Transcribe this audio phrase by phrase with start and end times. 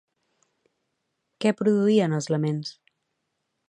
[1.45, 2.77] Què produïen els laments?